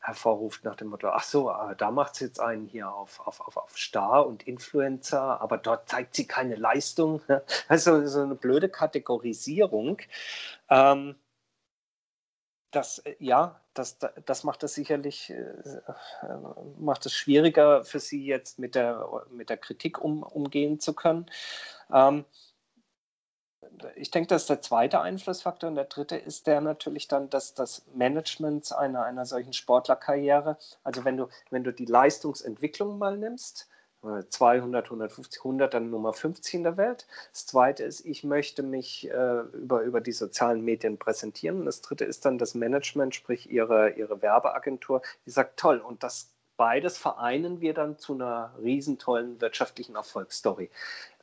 [0.00, 3.40] hervorruft nach dem Motto, ach so, ah, da macht es jetzt einen hier auf, auf,
[3.40, 7.22] auf, auf Star und Influencer, aber dort zeigt sie keine Leistung.
[7.68, 9.98] Also so eine blöde Kategorisierung.
[10.68, 11.14] Ähm,
[12.74, 15.82] das, äh, ja, das, das macht es sicherlich äh, äh,
[16.78, 21.26] macht es schwieriger für Sie jetzt mit der, mit der Kritik um, umgehen zu können.
[21.92, 22.24] Ähm,
[23.96, 25.68] ich denke, das ist der zweite Einflussfaktor.
[25.68, 31.04] Und der dritte ist der natürlich dann, dass das Management einer, einer solchen Sportlerkarriere, also
[31.04, 33.68] wenn du, wenn du die Leistungsentwicklung mal nimmst,
[34.28, 37.06] 200, 150, 100, dann Nummer 50 in der Welt.
[37.32, 41.60] Das zweite ist, ich möchte mich äh, über, über die sozialen Medien präsentieren.
[41.60, 46.02] Und das dritte ist dann das Management, sprich ihre, ihre Werbeagentur, die sagt, toll, und
[46.02, 50.70] das beides vereinen wir dann zu einer riesentollen wirtschaftlichen Erfolgsstory.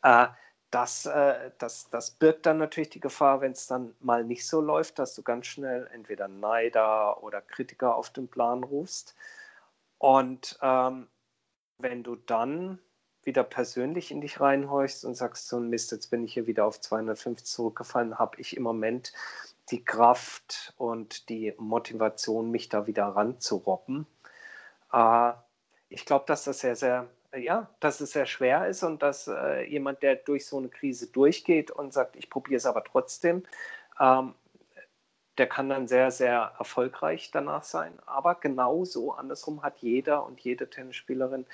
[0.03, 0.27] Äh,
[0.71, 4.61] das, äh, das, das birgt dann natürlich die Gefahr, wenn es dann mal nicht so
[4.61, 9.15] läuft, dass du ganz schnell entweder Neider oder Kritiker auf den Plan rufst.
[9.97, 11.07] Und ähm,
[11.81, 12.79] wenn du dann
[13.23, 16.65] wieder persönlich in dich reinhorchst und sagst, so ein Mist, jetzt bin ich hier wieder
[16.65, 19.13] auf 250 zurückgefallen, habe ich im Moment
[19.69, 24.07] die Kraft und die Motivation, mich da wieder ranzurobben.
[24.91, 25.33] Äh,
[25.89, 29.63] ich glaube, dass das sehr, sehr ja, dass es sehr schwer ist und dass äh,
[29.63, 33.43] jemand, der durch so eine Krise durchgeht und sagt, ich probiere es aber trotzdem,
[33.99, 34.33] ähm,
[35.41, 37.97] der kann dann sehr, sehr erfolgreich danach sein.
[38.05, 41.47] Aber genauso andersrum hat jeder und jede Tennisspielerin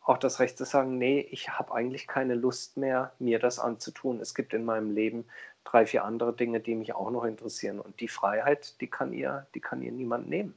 [0.00, 4.18] auch das Recht zu sagen, nee, ich habe eigentlich keine Lust mehr, mir das anzutun.
[4.18, 5.24] Es gibt in meinem Leben
[5.62, 7.78] drei, vier andere Dinge, die mich auch noch interessieren.
[7.78, 10.56] Und die Freiheit, die kann ihr, die kann ihr niemand nehmen.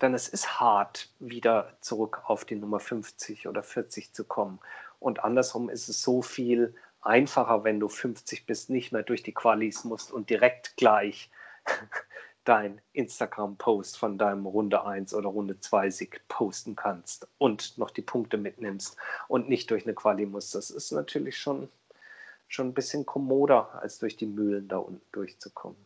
[0.00, 4.58] Denn es ist hart, wieder zurück auf die Nummer 50 oder 40 zu kommen.
[4.98, 9.34] Und andersrum ist es so viel einfacher, wenn du 50 bist, nicht mehr durch die
[9.34, 11.30] Qualis musst und direkt gleich
[12.44, 18.02] dein Instagram-Post von deinem Runde 1 oder Runde 2 Sieg posten kannst und noch die
[18.02, 18.96] Punkte mitnimmst
[19.28, 20.54] und nicht durch eine Quali musst.
[20.54, 21.68] Das ist natürlich schon,
[22.46, 25.84] schon ein bisschen kommoder, als durch die Mühlen da unten durchzukommen.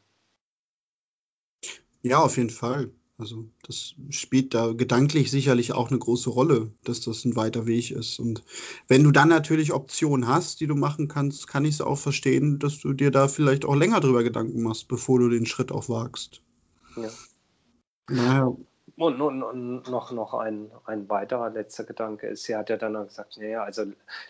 [2.02, 2.90] Ja, auf jeden Fall.
[3.22, 7.92] Also das spielt da gedanklich sicherlich auch eine große Rolle, dass das ein weiter Weg
[7.92, 8.18] ist.
[8.18, 8.42] Und
[8.88, 12.58] wenn du dann natürlich Optionen hast, die du machen kannst, kann ich es auch verstehen,
[12.58, 15.88] dass du dir da vielleicht auch länger drüber Gedanken machst, bevor du den Schritt auch
[15.88, 16.42] wagst.
[16.96, 17.10] Ja.
[18.08, 18.56] Naja.
[18.96, 22.94] Und, und, und, noch, noch ein, ein weiterer letzter Gedanke ist, sie hat ja dann
[23.06, 23.84] gesagt, naja, also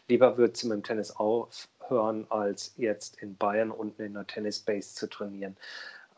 [0.07, 4.95] lieber wird sie mit dem Tennis aufhören, als jetzt in Bayern unten in der Tennisbase
[4.95, 5.57] zu trainieren.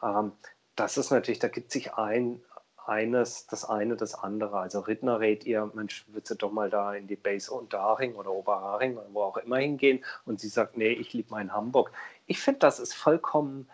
[0.03, 0.33] Ähm,
[0.77, 2.41] das ist natürlich, da gibt sich ein,
[2.87, 4.59] eines, das eine, das andere.
[4.59, 8.31] Also Rittner rät ihr, Mensch, würdest du doch mal da in die Base Unterhaching oder
[8.31, 10.05] Oberhaching oder wo auch immer hingehen?
[10.25, 11.93] Und sie sagt, nee, ich liebe mein Hamburg.
[12.27, 13.69] Ich finde, das ist vollkommen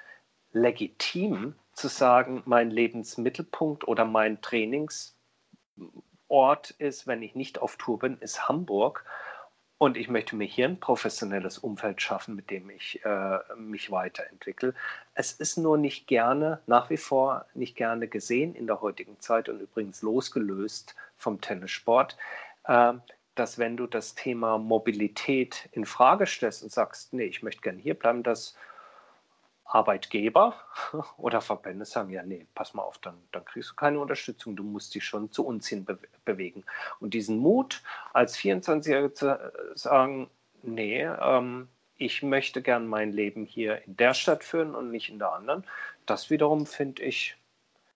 [0.53, 5.15] legitim zu sagen, mein Lebensmittelpunkt oder mein Trainingsort
[6.79, 9.05] ist, wenn ich nicht auf Tour bin, ist Hamburg.
[9.83, 14.75] Und ich möchte mir hier ein professionelles Umfeld schaffen, mit dem ich äh, mich weiterentwickle.
[15.15, 19.49] Es ist nur nicht gerne, nach wie vor nicht gerne gesehen in der heutigen Zeit
[19.49, 22.19] und übrigens losgelöst vom Tennissport,
[22.65, 22.93] äh,
[23.37, 27.81] dass wenn du das Thema Mobilität in Frage stellst und sagst, nee, ich möchte gerne
[27.81, 28.55] hier bleiben, dass
[29.71, 30.55] Arbeitgeber
[31.17, 34.65] oder Verbände sagen, ja, nee, pass mal auf, dann, dann kriegst du keine Unterstützung, du
[34.65, 36.65] musst dich schon zu uns hin be bewegen.
[36.99, 40.31] Und diesen Mut als 24-Jähriger zu äh, sagen,
[40.63, 45.19] nee, ähm, ich möchte gern mein Leben hier in der Stadt führen und nicht in
[45.19, 45.65] der anderen,
[46.07, 47.37] das wiederum finde ich,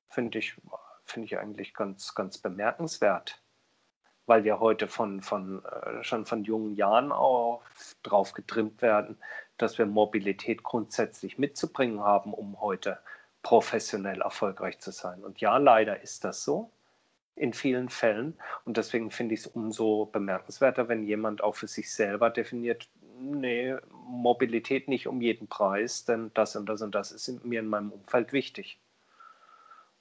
[0.09, 0.55] finde ich,
[1.05, 3.41] finde ich eigentlich ganz, ganz bemerkenswert
[4.27, 7.63] weil wir heute von, von, äh, schon von jungen Jahren auch
[8.03, 9.19] drauf getrimmt werden,
[9.59, 12.99] dass wir Mobilität grundsätzlich mitzubringen haben, um heute
[13.43, 15.23] professionell erfolgreich zu sein.
[15.23, 16.71] Und ja, leider ist das so
[17.37, 18.35] in vielen Fällen.
[18.64, 22.88] Und deswegen finde ich es umso bemerkenswerter, wenn jemand auch für sich selber definiert,
[23.19, 27.69] nee, Mobilität nicht um jeden Preis, denn das und das und das ist mir in
[27.69, 28.79] meinem Umfeld wichtig.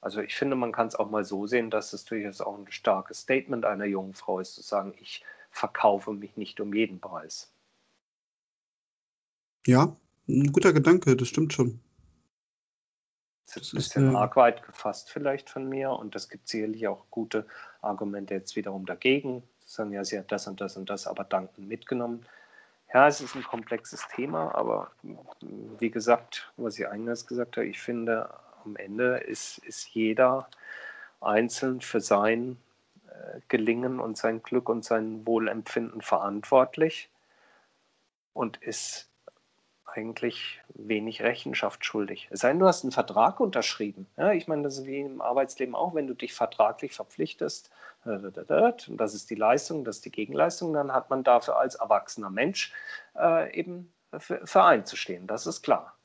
[0.01, 2.69] Also ich finde, man kann es auch mal so sehen, dass es durchaus auch ein
[2.69, 7.53] starkes Statement einer jungen Frau ist, zu sagen, ich verkaufe mich nicht um jeden Preis.
[9.65, 9.95] Ja,
[10.27, 11.79] ein guter Gedanke, das stimmt schon.
[13.45, 16.87] Das ist ein bisschen ist, arg weit gefasst vielleicht von mir und es gibt sicherlich
[16.87, 17.45] auch gute
[17.81, 19.43] Argumente jetzt wiederum dagegen.
[19.65, 22.25] Zu sagen, ja, sie hat das und das und das, aber danken mitgenommen.
[22.93, 24.91] Ja, es ist ein komplexes Thema, aber
[25.79, 28.29] wie gesagt, was ich eingangs gesagt habe, ich finde,
[28.63, 30.47] am Ende ist, ist jeder
[31.19, 32.57] einzeln für sein
[33.07, 37.09] äh, Gelingen und sein Glück und sein Wohlempfinden verantwortlich
[38.33, 39.09] und ist
[39.93, 42.27] eigentlich wenig Rechenschaft schuldig.
[42.31, 44.07] Es sei denn, du hast einen Vertrag unterschrieben.
[44.17, 47.71] Ja, ich meine, das ist wie im Arbeitsleben auch, wenn du dich vertraglich verpflichtest,
[48.05, 52.29] und das ist die Leistung, das ist die Gegenleistung, dann hat man dafür als erwachsener
[52.29, 52.73] Mensch
[53.17, 55.27] äh, eben für, für einzustehen.
[55.27, 55.95] Das ist klar.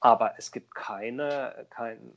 [0.00, 2.16] Aber es gibt keine, kein,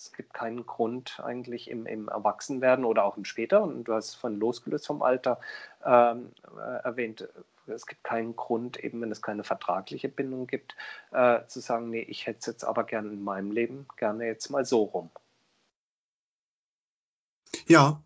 [0.00, 4.14] es gibt keinen Grund eigentlich im, im Erwachsenwerden oder auch im später, und du hast
[4.14, 5.38] von losgelöst vom Alter
[5.84, 7.28] ähm, äh, erwähnt,
[7.66, 10.74] es gibt keinen Grund, eben wenn es keine vertragliche Bindung gibt,
[11.12, 14.50] äh, zu sagen, nee, ich hätte es jetzt aber gerne in meinem Leben, gerne jetzt
[14.50, 15.10] mal so rum.
[17.66, 18.02] Ja,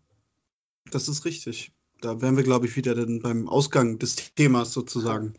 [0.91, 1.71] das ist richtig.
[2.01, 5.33] Da wären wir, glaube ich, wieder dann beim Ausgang des Themas sozusagen.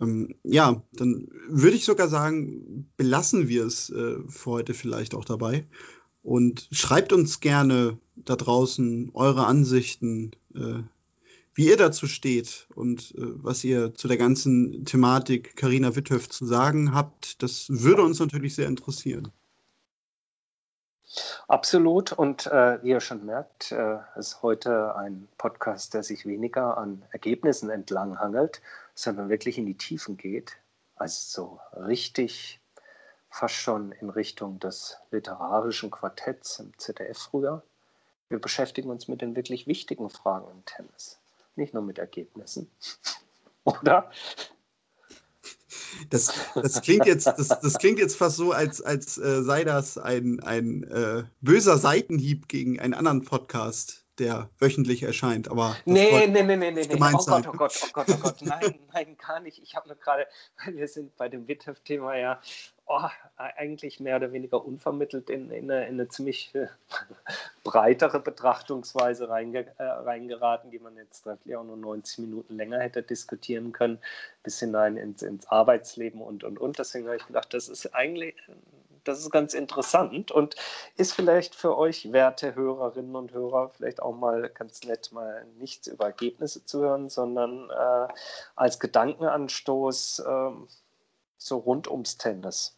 [0.00, 5.24] Ähm, ja, dann würde ich sogar sagen, belassen wir es äh, für heute vielleicht auch
[5.24, 5.66] dabei.
[6.22, 10.82] Und schreibt uns gerne da draußen eure Ansichten, äh,
[11.54, 16.46] wie ihr dazu steht und äh, was ihr zu der ganzen Thematik Karina Witthöf zu
[16.46, 17.42] sagen habt.
[17.42, 19.32] Das würde uns natürlich sehr interessieren.
[21.48, 22.12] Absolut.
[22.12, 27.02] Und äh, wie ihr schon merkt, äh, ist heute ein Podcast, der sich weniger an
[27.10, 28.62] Ergebnissen entlanghangelt,
[29.02, 30.56] sondern wirklich in die Tiefen geht.
[30.96, 32.60] Also so richtig
[33.30, 37.62] fast schon in Richtung des literarischen Quartetts im ZDF früher.
[38.28, 41.18] Wir beschäftigen uns mit den wirklich wichtigen Fragen im Tennis,
[41.56, 42.70] nicht nur mit Ergebnissen.
[43.64, 44.10] Oder?
[46.08, 49.98] Das, das, klingt jetzt, das, das klingt jetzt fast so, als, als äh, sei das
[49.98, 55.50] ein, ein äh, böser Seitenhieb gegen einen anderen Podcast, der wöchentlich erscheint.
[55.50, 56.88] Aber nee, nee, nee, nee, nee, nee.
[56.94, 58.42] Oh Gott, oh Gott, oh Gott, oh Gott.
[58.42, 59.58] Nein, nein, gar nicht.
[59.62, 60.26] Ich habe nur gerade,
[60.64, 62.40] weil wir sind bei dem Witthöft-Thema ja
[62.90, 66.66] oh, eigentlich mehr oder weniger unvermittelt in, in, eine, in eine, ziemlich äh,
[67.64, 73.02] breitere Betrachtungsweise reinge, äh, reingeraten, die man jetzt wirklich auch nur 90 Minuten länger hätte
[73.02, 73.98] diskutieren können,
[74.42, 76.78] bis hinein ins, ins Arbeitsleben und, und, und.
[76.78, 78.34] Deswegen habe ich gedacht, das ist eigentlich
[79.04, 80.56] das ist ganz interessant und
[80.96, 85.86] ist vielleicht für euch, werte Hörerinnen und Hörer, vielleicht auch mal ganz nett, mal nichts
[85.86, 88.12] über Ergebnisse zu hören, sondern äh,
[88.56, 90.50] als Gedankenanstoß äh,
[91.38, 92.76] so rund ums Tennis.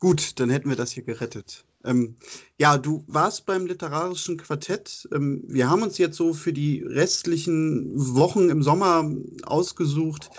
[0.00, 1.64] Gut, dann hätten wir das hier gerettet.
[1.84, 2.16] Ähm,
[2.58, 5.08] ja, du warst beim literarischen Quartett.
[5.12, 9.10] Ähm, wir haben uns jetzt so für die restlichen Wochen im Sommer
[9.44, 10.30] ausgesucht,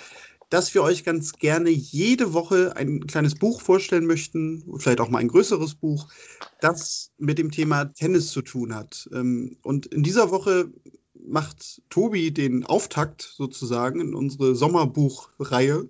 [0.52, 5.20] dass wir euch ganz gerne jede Woche ein kleines Buch vorstellen möchten, vielleicht auch mal
[5.20, 6.10] ein größeres Buch,
[6.60, 9.10] das mit dem Thema Tennis zu tun hat.
[9.14, 10.70] Ähm, und in dieser Woche
[11.26, 15.88] macht Tobi den Auftakt sozusagen in unsere Sommerbuchreihe.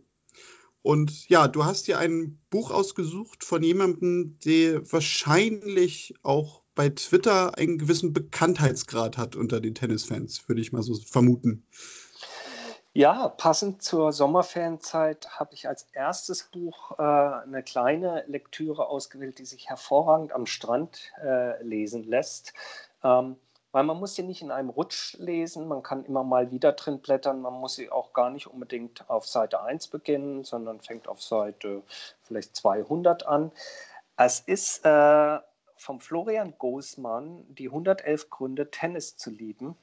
[0.84, 7.58] Und ja, du hast dir ein Buch ausgesucht von jemandem, der wahrscheinlich auch bei Twitter
[7.58, 11.64] einen gewissen Bekanntheitsgrad hat unter den Tennisfans, würde ich mal so vermuten.
[12.94, 19.46] Ja, passend zur Sommerferienzeit habe ich als erstes Buch äh, eine kleine Lektüre ausgewählt, die
[19.46, 22.52] sich hervorragend am Strand äh, lesen lässt.
[23.02, 23.38] Ähm,
[23.72, 27.00] weil man muss sie nicht in einem Rutsch lesen, man kann immer mal wieder drin
[27.00, 31.22] blättern, man muss sie auch gar nicht unbedingt auf Seite 1 beginnen, sondern fängt auf
[31.22, 31.84] Seite
[32.24, 33.54] vielleicht 200 an.
[34.18, 35.40] Es ist äh,
[35.78, 39.78] vom Florian Goßmann die 111 Gründe, Tennis zu lieben,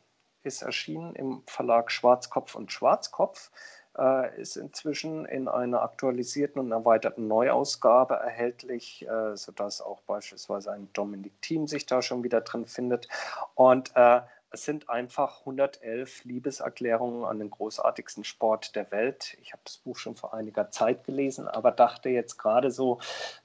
[0.48, 3.50] ist erschienen im Verlag Schwarzkopf und Schwarzkopf
[3.98, 10.88] äh, ist inzwischen in einer aktualisierten und erweiterten Neuausgabe erhältlich, äh, sodass auch beispielsweise ein
[10.92, 13.08] Dominik Thiem sich da schon wieder drin findet.
[13.54, 19.36] Und äh, es sind einfach 111 Liebeserklärungen an den großartigsten Sport der Welt.
[19.40, 22.98] Ich habe das Buch schon vor einiger Zeit gelesen, aber dachte jetzt gerade so,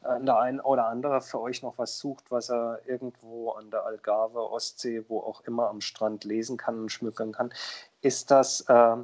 [0.04, 3.86] äh, der ein oder andere für euch noch was sucht, was er irgendwo an der
[3.86, 7.54] Algarve, Ostsee, wo auch immer am Strand lesen kann und schmücken kann,
[8.02, 8.96] ist das äh,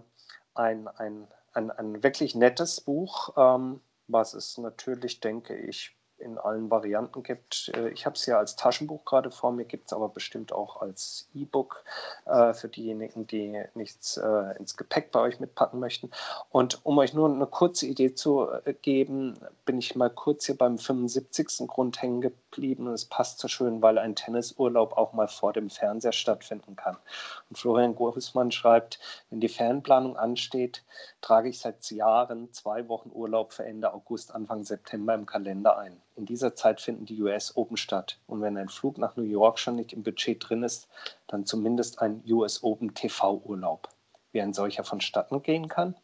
[0.56, 6.70] ein, ein ein, ein wirklich nettes Buch, ähm, was es natürlich, denke ich, in allen
[6.70, 7.72] Varianten gibt.
[7.76, 10.82] Äh, ich habe es ja als Taschenbuch gerade vor mir, gibt es aber bestimmt auch
[10.82, 11.84] als E-Book
[12.26, 16.12] äh, für diejenigen, die nichts äh, ins Gepäck bei euch mitpacken möchten.
[16.50, 20.58] Und um euch nur eine kurze Idee zu äh, geben, bin ich mal kurz hier
[20.58, 21.68] beim 75.
[21.68, 22.88] Grund hängen geblieben.
[22.88, 26.98] Es passt so schön, weil ein Tennisurlaub auch mal vor dem Fernseher stattfinden kann.
[27.50, 30.84] Und Florian Gorismann schreibt, wenn die Fernplanung ansteht,
[31.22, 36.02] trage ich seit Jahren zwei Wochen Urlaub für Ende August, Anfang September im Kalender ein.
[36.16, 38.20] In dieser Zeit finden die US Open statt.
[38.28, 40.88] Und wenn ein Flug nach New York schon nicht im Budget drin ist,
[41.28, 43.88] dann zumindest ein US Open TV-Urlaub.
[44.32, 45.96] Wie ein solcher vonstatten gehen kann?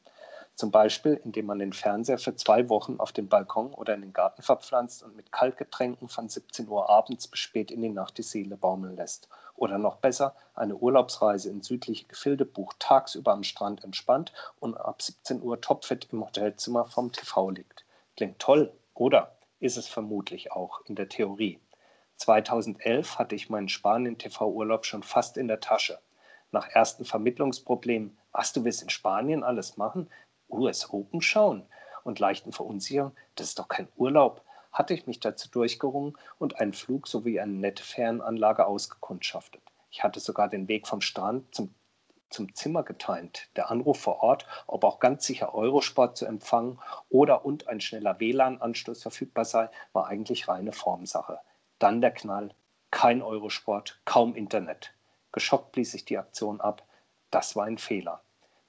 [0.55, 4.13] Zum Beispiel, indem man den Fernseher für zwei Wochen auf den Balkon oder in den
[4.13, 8.23] Garten verpflanzt und mit Kaltgetränken von 17 Uhr abends bis spät in die Nacht die
[8.23, 9.27] Seele baumeln lässt.
[9.57, 14.31] Oder noch besser, eine Urlaubsreise in südliche Gefilde bucht tagsüber am Strand entspannt
[14.61, 17.83] und ab 17 Uhr topfit im Hotelzimmer vom TV liegt.
[18.15, 19.34] Klingt toll, oder?
[19.65, 21.59] Ist es vermutlich auch in der Theorie.
[22.17, 25.99] 2011 hatte ich meinen Spanien-TV-Urlaub schon fast in der Tasche.
[26.51, 30.07] Nach ersten Vermittlungsproblemen, was du willst in Spanien alles machen?
[30.49, 31.65] US Open schauen
[32.03, 36.73] und leichten Verunsicherung, das ist doch kein Urlaub, hatte ich mich dazu durchgerungen und einen
[36.73, 39.63] Flug sowie eine nette Fernanlage ausgekundschaftet.
[39.89, 41.73] Ich hatte sogar den Weg vom Strand zum,
[42.29, 43.49] zum Zimmer getimt.
[43.55, 48.19] Der Anruf vor Ort, ob auch ganz sicher Eurosport zu empfangen oder und ein schneller
[48.19, 51.39] WLAN-Anschluss verfügbar sei, war eigentlich reine Formsache.
[51.79, 52.53] Dann der Knall,
[52.91, 54.93] kein Eurosport, kaum Internet.
[55.31, 56.83] Geschockt ließ ich die Aktion ab.
[57.29, 58.24] Das war ein Fehler.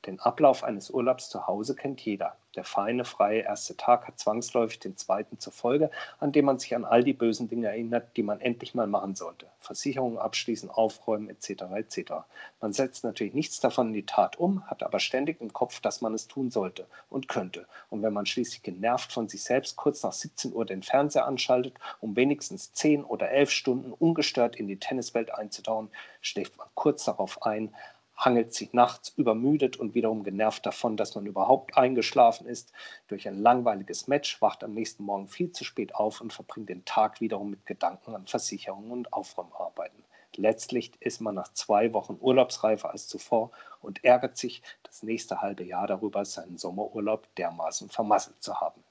[0.06, 2.36] Den Ablauf eines Urlaubs zu Hause kennt jeder.
[2.54, 5.90] Der feine, freie erste Tag hat zwangsläufig den zweiten zur Folge,
[6.20, 9.14] an dem man sich an all die bösen Dinge erinnert, die man endlich mal machen
[9.14, 9.46] sollte.
[9.58, 11.64] Versicherungen abschließen, aufräumen etc.
[11.74, 12.12] etc.
[12.60, 16.00] Man setzt natürlich nichts davon in die Tat um, hat aber ständig im Kopf, dass
[16.00, 17.66] man es tun sollte und könnte.
[17.90, 21.74] Und wenn man schließlich genervt von sich selbst kurz nach 17 Uhr den Fernseher anschaltet,
[22.00, 25.90] um wenigstens 10 oder 11 Stunden ungestört in die Tenniswelt einzutauchen,
[26.22, 27.74] schläft man kurz darauf ein,
[28.16, 32.72] hangelt sich nachts übermüdet und wiederum genervt davon, dass man überhaupt eingeschlafen ist
[33.08, 36.84] durch ein langweiliges Match, wacht am nächsten Morgen viel zu spät auf und verbringt den
[36.84, 40.02] Tag wiederum mit Gedanken an Versicherungen und Aufräumarbeiten.
[40.36, 43.50] Letztlich ist man nach zwei Wochen urlaubsreifer als zuvor
[43.80, 48.82] und ärgert sich das nächste halbe Jahr darüber, seinen Sommerurlaub dermaßen vermasselt zu haben.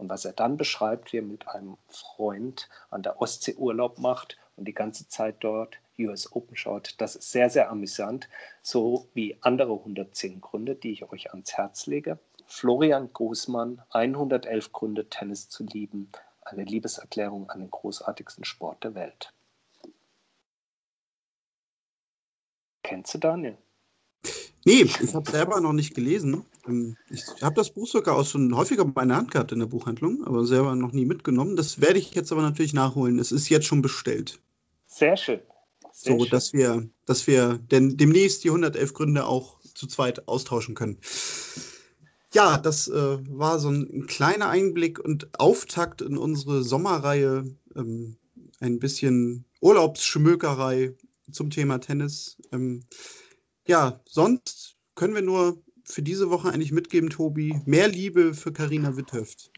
[0.00, 4.38] Und was er dann beschreibt, wie er mit einem Freund an der Ostsee Urlaub macht
[4.56, 6.94] und die ganze Zeit dort US Open schaut.
[6.96, 8.26] Das ist sehr, sehr amüsant,
[8.62, 12.18] so wie andere 110 Gründe, die ich euch ans Herz lege.
[12.46, 16.10] Florian Großmann, 111 Gründe, Tennis zu lieben.
[16.40, 19.34] Eine Liebeserklärung an den großartigsten Sport der Welt.
[22.82, 23.58] Kennst du Daniel?
[24.64, 26.46] Nee, ich habe selber noch nicht gelesen.
[26.70, 29.66] Ähm, ich habe das Buch sogar auch schon häufiger bei meiner Hand gehabt in der
[29.66, 31.56] Buchhandlung, aber selber noch nie mitgenommen.
[31.56, 33.18] Das werde ich jetzt aber natürlich nachholen.
[33.18, 34.40] Es ist jetzt schon bestellt.
[34.86, 35.40] Sehr schön.
[35.92, 36.30] Sehr so, schön.
[36.30, 40.98] dass wir, dass wir denn demnächst die 111 Gründe auch zu zweit austauschen können.
[42.32, 47.44] Ja, das äh, war so ein kleiner Einblick und Auftakt in unsere Sommerreihe.
[47.74, 48.16] Ähm,
[48.60, 50.94] ein bisschen Urlaubsschmökerei
[51.32, 52.36] zum Thema Tennis.
[52.52, 52.84] Ähm,
[53.66, 58.96] ja, sonst können wir nur für diese Woche eigentlich mitgeben, Tobi, mehr Liebe für Karina
[58.96, 59.50] Witthöft.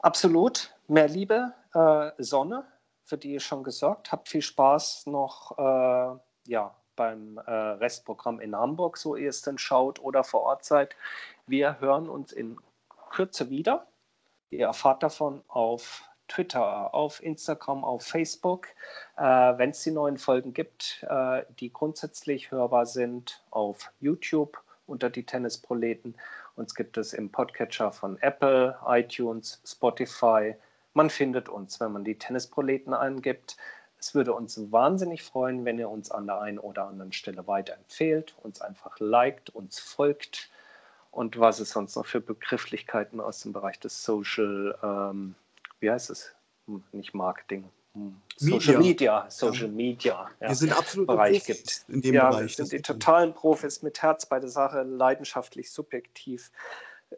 [0.00, 2.64] Absolut, mehr Liebe, äh, Sonne,
[3.04, 4.12] für die ich schon gesorgt.
[4.12, 6.18] Habt viel Spaß noch äh,
[6.50, 10.94] ja, beim äh, Restprogramm in Hamburg, so ihr es denn schaut oder vor Ort seid.
[11.46, 12.58] Wir hören uns in
[13.10, 13.86] Kürze wieder.
[14.50, 18.68] Ihr erfahrt davon auf Twitter, auf Instagram, auf Facebook,
[19.16, 25.10] äh, wenn es die neuen Folgen gibt, äh, die grundsätzlich hörbar sind, auf YouTube unter
[25.10, 26.14] die Tennisproleten.
[26.56, 30.54] Uns gibt es im Podcatcher von Apple, iTunes, Spotify.
[30.92, 33.56] Man findet uns, wenn man die Tennisproleten eingibt.
[33.98, 38.34] Es würde uns wahnsinnig freuen, wenn ihr uns an der einen oder anderen Stelle weiterempfehlt,
[38.42, 40.50] uns einfach liked, uns folgt
[41.10, 45.34] und was es sonst noch für Begrifflichkeiten aus dem Bereich des Social ähm,
[45.84, 46.34] wie heißt es?
[46.66, 47.68] Hm, nicht Marketing.
[48.36, 49.72] Social Media, Social ja.
[49.72, 50.30] Media.
[50.40, 51.84] Ja, wir sind absolut Bereich gibt.
[51.88, 52.58] in dem ja, Bereich.
[52.58, 56.50] Wir sind die totalen Profis mit Herz bei der Sache, leidenschaftlich, subjektiv.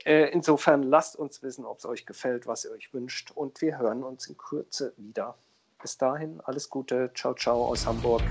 [0.04, 3.30] Äh, insofern lasst uns wissen, ob es euch gefällt, was ihr euch wünscht.
[3.34, 5.36] Und wir hören uns in Kürze wieder.
[5.80, 7.10] Bis dahin, alles Gute.
[7.14, 8.22] Ciao, ciao aus Hamburg.